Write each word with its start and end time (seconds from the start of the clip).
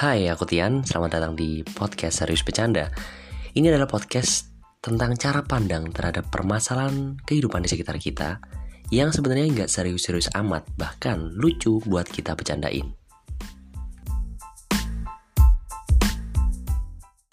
Hai, 0.00 0.32
aku 0.32 0.48
Tian. 0.48 0.80
Selamat 0.80 1.20
datang 1.20 1.36
di 1.36 1.60
podcast 1.60 2.24
Serius 2.24 2.40
Bercanda. 2.40 2.88
Ini 3.52 3.68
adalah 3.68 3.84
podcast 3.84 4.48
tentang 4.80 5.12
cara 5.20 5.44
pandang 5.44 5.92
terhadap 5.92 6.32
permasalahan 6.32 7.20
kehidupan 7.28 7.60
di 7.60 7.68
sekitar 7.68 8.00
kita 8.00 8.40
yang 8.88 9.12
sebenarnya 9.12 9.52
nggak 9.52 9.68
serius-serius 9.68 10.32
amat, 10.40 10.64
bahkan 10.80 11.36
lucu 11.36 11.84
buat 11.84 12.08
kita 12.08 12.32
bercandain. 12.32 12.99